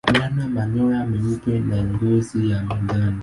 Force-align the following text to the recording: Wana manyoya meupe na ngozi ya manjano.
Wana 0.19 0.47
manyoya 0.53 1.01
meupe 1.09 1.53
na 1.67 1.77
ngozi 1.89 2.39
ya 2.49 2.59
manjano. 2.65 3.19